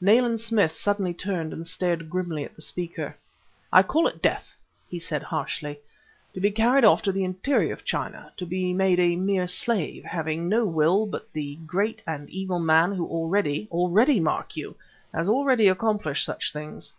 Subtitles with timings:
[0.00, 3.16] Nayland Smith suddenly turned and stared grimly at the speaker.
[3.72, 4.54] "I call it death,"
[4.88, 5.80] he said harshly,
[6.34, 10.04] "to be carried off to the interior of China, to be made a mere slave,
[10.04, 14.76] having no will but the great and evil man who already already, mark you!
[15.12, 16.92] has actually accomplished such things."